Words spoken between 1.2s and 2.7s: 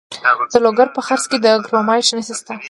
کې د کرومایټ نښې شته.